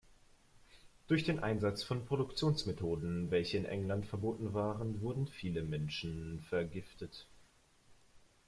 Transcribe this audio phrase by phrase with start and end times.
[1.07, 7.27] Durch den Einsatz von Produktionsmethoden, welche in England verboten waren, wurden viele Menschen vergiftet.